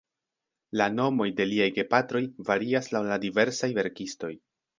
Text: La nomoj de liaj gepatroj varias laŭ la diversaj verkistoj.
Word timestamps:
La 0.79 0.87
nomoj 0.93 1.27
de 1.39 1.47
liaj 1.49 1.67
gepatroj 1.75 2.23
varias 2.49 2.91
laŭ 2.97 3.03
la 3.11 3.19
diversaj 3.27 3.71
verkistoj. 3.79 4.33